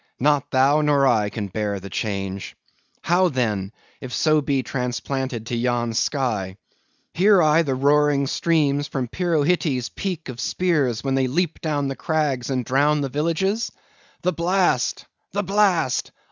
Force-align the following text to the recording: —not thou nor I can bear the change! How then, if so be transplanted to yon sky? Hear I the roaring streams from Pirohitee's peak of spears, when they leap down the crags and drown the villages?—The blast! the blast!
—not 0.19 0.49
thou 0.49 0.81
nor 0.81 1.05
I 1.05 1.29
can 1.29 1.45
bear 1.45 1.79
the 1.79 1.91
change! 1.91 2.55
How 3.03 3.29
then, 3.29 3.71
if 4.01 4.11
so 4.11 4.41
be 4.41 4.63
transplanted 4.63 5.45
to 5.45 5.55
yon 5.55 5.93
sky? 5.93 6.57
Hear 7.13 7.39
I 7.39 7.61
the 7.61 7.75
roaring 7.75 8.25
streams 8.25 8.87
from 8.87 9.07
Pirohitee's 9.07 9.89
peak 9.89 10.27
of 10.27 10.39
spears, 10.39 11.03
when 11.03 11.13
they 11.13 11.27
leap 11.27 11.61
down 11.61 11.87
the 11.87 11.95
crags 11.95 12.49
and 12.49 12.65
drown 12.65 13.01
the 13.01 13.09
villages?—The 13.09 14.33
blast! 14.33 15.05
the 15.33 15.43
blast! 15.43 16.11